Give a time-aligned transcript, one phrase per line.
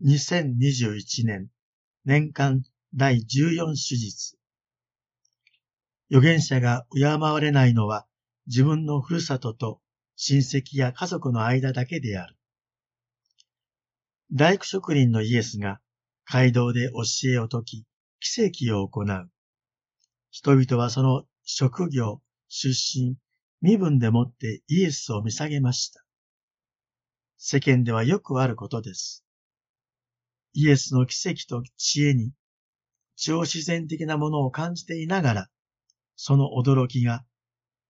[0.00, 1.48] 2021年
[2.04, 2.62] 年間
[2.94, 4.36] 第14手術。
[6.08, 8.06] 預言者が敬われないのは
[8.46, 9.80] 自分のふるさとと
[10.14, 12.36] 親戚や家族の間だけである。
[14.32, 15.80] 大工職人のイエスが
[16.30, 17.86] 街道で教えを説き、
[18.20, 19.30] 奇跡を行う。
[20.30, 23.16] 人々はその職業、出身、
[23.62, 26.04] 身分でもってイエスを見下げました。
[27.36, 29.24] 世間ではよくあることです。
[30.60, 32.32] イエスの奇跡と知恵に
[33.14, 35.48] 超自然的なものを感じていながら、
[36.16, 37.24] その驚きが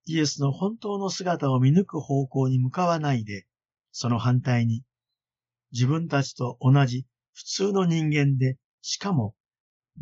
[0.05, 3.47] イエスの本当の姿を見抜く方向に向かわないで、
[3.91, 4.83] その反対に
[5.73, 9.35] 自分たちと同じ普通の人間で、しかも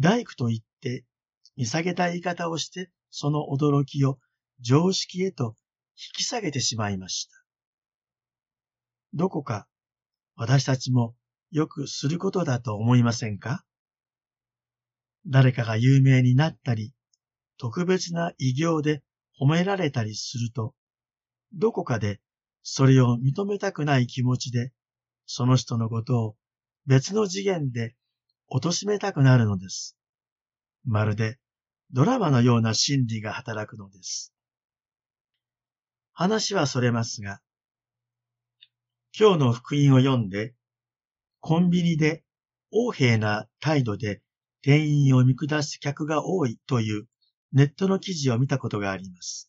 [0.00, 1.04] 大工と言って
[1.56, 4.18] 見下げた言い方をして、その驚きを
[4.58, 5.54] 常識へと
[5.96, 7.36] 引き下げてしまいました。
[9.14, 9.68] どこか
[10.34, 11.14] 私たちも
[11.50, 13.64] よくすることだと思いませんか？
[15.26, 16.92] 誰かが有名になったり、
[17.58, 19.02] 特別な偉業で
[19.40, 20.74] 褒められたりすると、
[21.52, 22.20] どこかで
[22.62, 24.72] それを認めたくない気持ちで、
[25.26, 26.36] その人のことを
[26.86, 27.96] 別の次元で
[28.50, 29.96] 貶めたくなるのです。
[30.84, 31.38] まるで
[31.92, 34.32] ドラマのような心理が働くのです。
[36.12, 37.40] 話はそれますが、
[39.18, 40.54] 今日の福音を読んで、
[41.48, 42.24] コンビニで
[42.72, 44.20] 横柄な態度で
[44.62, 47.06] 店員を見下す客が多いという
[47.52, 49.48] ネットの記事を見たことがあります。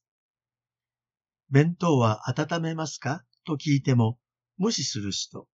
[1.50, 3.24] 弁当は温めますか？
[3.48, 4.20] と聞いても
[4.60, 5.48] 無視する人、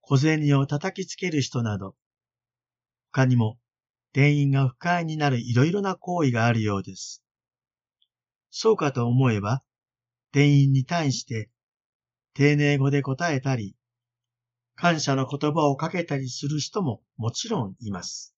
[0.00, 1.96] 小銭を叩きつける人など、
[3.10, 3.58] 他にも
[4.12, 7.24] 店員が不快になるいろいろな行為があるようです。
[8.52, 9.64] そうかと思えば、
[10.30, 11.50] 店員に対して
[12.34, 13.74] 丁寧語で答えたり、
[14.80, 18.32] 感謝の言葉をかけたりする人ももちろんいます。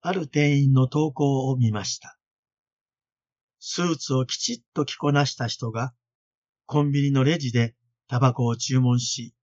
[0.00, 2.16] ある店員の投稿を見ました。
[3.60, 5.92] スーツをきちっと着こなした人が、
[6.64, 7.74] コンビニのレジで
[8.08, 9.34] タバコを注文し、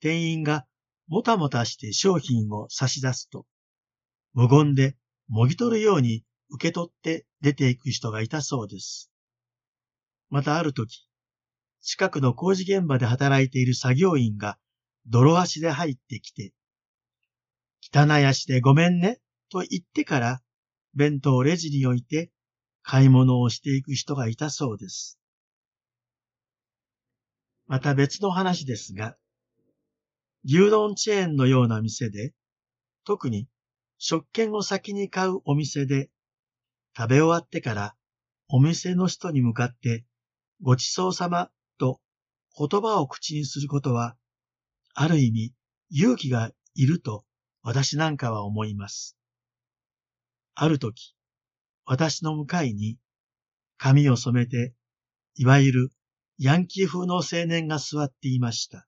[0.00, 0.66] 店員が
[1.08, 3.46] もたもたして商品を差し出すと、
[4.34, 9.10] 無言でもぎ取るように受け取って出ていく人がいたそうです。
[10.28, 11.08] またある時、
[11.80, 14.58] 近くの工事現場で働いている作業員が
[15.06, 16.52] 泥足で入ってきて、
[17.94, 19.20] 汚い足でごめんね
[19.50, 20.40] と言ってから
[20.94, 22.30] 弁当をレジに置いて
[22.82, 25.18] 買い物をしていく人がいたそうです。
[27.66, 29.16] また別の話ですが、
[30.44, 32.34] 牛丼チェーンのような店で、
[33.04, 33.48] 特に
[33.98, 36.10] 食券を先に買うお店で、
[36.96, 37.94] 食べ終わってから
[38.48, 40.04] お店の人に向かって
[40.60, 42.00] ごちそうさまと
[42.58, 44.16] 言葉を口にすることは、
[44.94, 45.54] ある意味
[45.90, 47.24] 勇気がいると
[47.62, 49.16] 私なんかは思います。
[50.54, 51.14] ある時、
[51.84, 52.98] 私の向かいに
[53.78, 54.74] 髪を染めて、
[55.34, 55.92] いわゆる
[56.38, 58.86] ヤンキー風の青年が座っていました。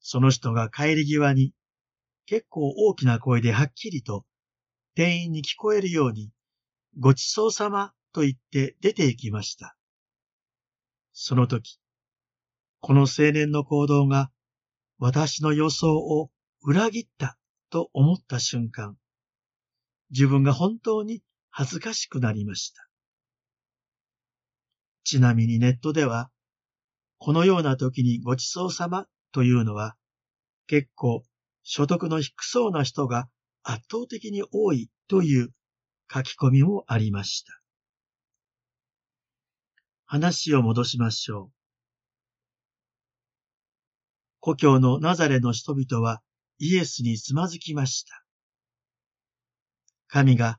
[0.00, 1.52] その人が帰り際に
[2.26, 4.24] 結構大きな声ではっきりと
[4.94, 6.30] 店員に聞こえるように
[6.98, 9.76] ごちそうさまと言って出て行きました。
[11.12, 11.78] その時、
[12.80, 14.30] この青年の行動が
[14.98, 16.30] 私の予想を
[16.62, 17.38] 裏切った
[17.70, 18.96] と思った瞬間、
[20.10, 22.88] 自分が本当に恥ずかしくなりました。
[25.04, 26.30] ちなみにネットでは、
[27.18, 29.96] このような時にごちそうさまというのは、
[30.66, 31.24] 結構
[31.62, 33.28] 所得の低そうな人が
[33.62, 35.50] 圧倒的に多いという
[36.12, 37.60] 書き込みもありました。
[40.06, 41.57] 話を戻しましょう。
[44.48, 46.22] 故郷のナザレの人々は
[46.58, 48.24] イエスにつまずきました。
[50.06, 50.58] 神が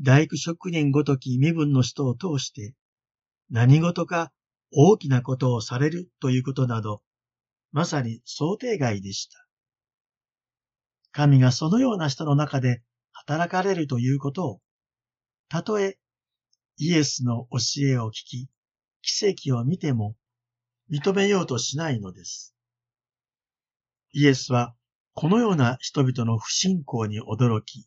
[0.00, 2.74] 大工職人ごとき身分の人を通して
[3.48, 4.32] 何事か
[4.72, 7.00] 大きなことをされるということなど
[7.70, 9.46] まさに想定外でした。
[11.12, 12.82] 神がそのような人の中で
[13.12, 14.60] 働かれるということを、
[15.48, 15.96] たとえ
[16.76, 18.48] イエスの教えを聞き、
[19.00, 20.16] 奇跡を見ても
[20.90, 22.52] 認めようとしないのです。
[24.12, 24.74] イエスは
[25.14, 27.86] このような人々の不信仰に驚き、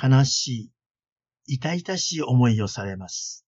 [0.00, 0.48] 悲し
[1.46, 3.46] い、痛々しい思いをされます。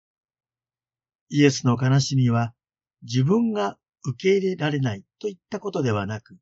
[1.29, 2.55] イエスの悲しみは
[3.03, 6.39] 自分が受け入れられないといったことではなく、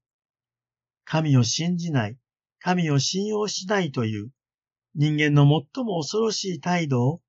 [1.04, 2.18] 神を信じない、
[2.58, 4.30] 神を信用しないという
[4.94, 5.42] 人間の
[5.74, 7.20] 最も恐ろしい態度を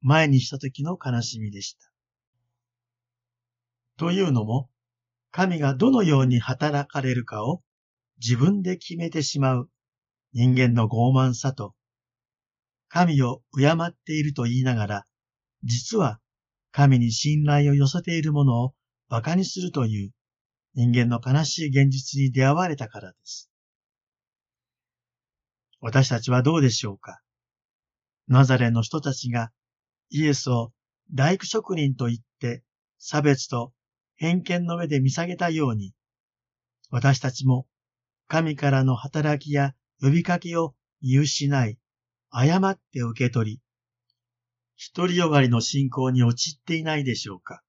[0.00, 1.90] 前にした時の悲しみでした。
[3.96, 4.70] というのも、
[5.32, 7.62] 神がどのように働かれるかを
[8.18, 9.70] 自分で決めてしまう
[10.32, 11.74] 人間の傲慢さと、
[12.88, 15.04] 神を敬っていると言いながら、
[15.62, 16.18] 実は
[16.72, 18.74] 神に信頼を寄せているものを
[19.08, 20.10] 馬鹿にするという
[20.74, 23.50] 人間の悲しい現実に出会われたからです。
[25.80, 27.20] 私たちはどうでしょうか？
[28.28, 29.50] ナザレの人たちが
[30.10, 30.72] イエスを
[31.12, 32.62] 大工職人と言って
[32.98, 33.72] 差別と
[34.20, 35.94] 偏見の上で見下げたように、
[36.90, 37.66] 私たちも
[38.28, 41.78] 神からの働きや呼びかけを見失い、
[42.28, 43.60] 誤って受け取り、
[44.94, 47.62] 独りよがりの信仰に陥っていないでしょうか。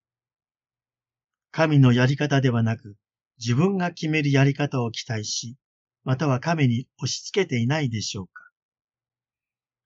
[1.52, 2.98] 神のやり方ではなく、
[3.40, 5.56] 自分が決めるやり方を期待し、
[6.04, 8.44] または神に押し付けていないでしょうか。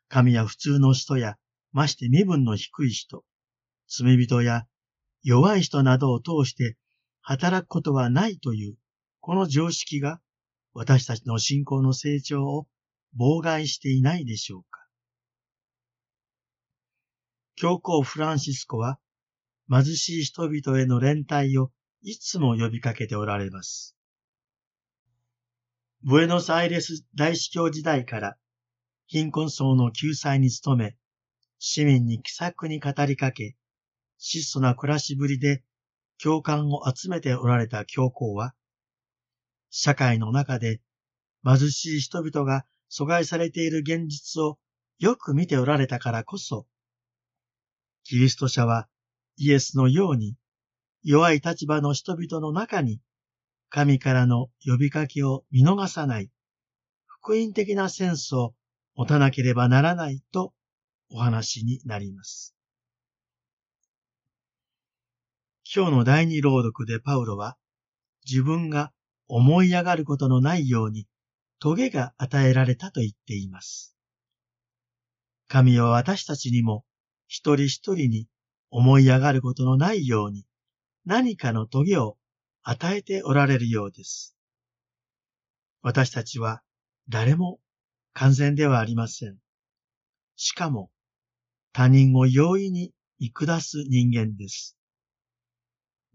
[0.09, 1.35] 神は普通の人や、
[1.71, 3.23] まして身分の低い人、
[3.87, 4.65] 罪人や
[5.25, 6.77] 弱い人などを通して
[7.21, 8.77] 働くことはないという、
[9.21, 10.21] この常識が
[10.75, 12.67] 私たちの信仰の成長を
[13.19, 14.85] 妨害していないでしょうか。
[17.55, 18.99] 教皇フランシスコは
[19.67, 21.71] 貧しい人々への連帯を
[22.03, 23.97] いつも呼びかけておられます。
[26.03, 28.35] ブエノスアイレス大司教時代から
[29.07, 30.95] 貧困層の救済に努め、
[31.57, 33.55] 市民に気さくに語りかけ、
[34.17, 35.63] 質素な暮らしぶりで
[36.21, 38.53] 共感を集めておられた教皇は、
[39.69, 40.81] 社会の中で
[41.43, 44.57] 貧しい人々が阻害されている現実を
[44.99, 46.65] よく見ておられたからこそ、
[48.03, 48.87] キリスト者は
[49.37, 50.35] イエスのように
[51.03, 53.01] 弱い立場の人々の中に
[53.69, 56.29] 神からの呼びかけを見逃さない
[57.05, 58.53] 福音的なセンスを
[58.95, 60.53] 持たなければならないと
[61.11, 62.54] お話になります。
[65.75, 67.57] 今日の第二朗読でパウロは
[68.25, 68.93] 自分が
[69.27, 71.05] 思い上がることのないように
[71.59, 73.93] 棘が与えられたと言っています。
[75.49, 76.85] 神は私たちにも
[77.27, 78.29] 一人一人に
[78.71, 80.45] 思い上がることのないように
[81.05, 82.15] 何かの棘を
[82.63, 84.33] 与えておられるようです。
[85.81, 86.61] 私たちは
[87.09, 87.59] 誰も
[88.13, 89.35] 完全ではありません。
[90.37, 90.89] しかも
[91.73, 94.77] 他人を容易に見下す人間です。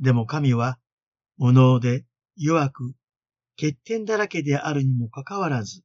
[0.01, 0.79] でも神は
[1.37, 2.05] 無能で
[2.37, 2.95] 弱く
[3.57, 5.83] 欠点だらけであるにもかかわらず、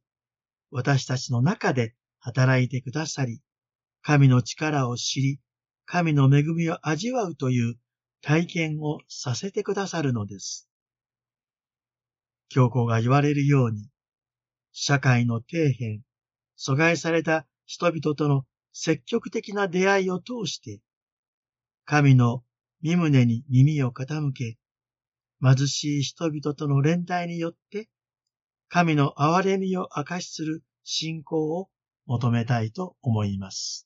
[0.70, 3.40] 私たちの中で働いてくださり、
[4.02, 5.40] 神の力を知り、
[5.84, 7.74] 神の恵みを味わうという
[8.22, 10.68] 体験をさせてくださるのです。
[12.48, 13.90] 教皇が言われるように、
[14.72, 16.00] 社会の底辺、
[16.58, 20.80] 阻害された人々との積極的な出会いを通して、
[21.84, 22.42] 神の
[22.82, 24.56] 身胸に耳を傾け、
[25.42, 27.88] 貧しい人々との連帯によって、
[28.68, 31.68] 神の憐れみを明かしする信仰を
[32.06, 33.85] 求めたいと思います。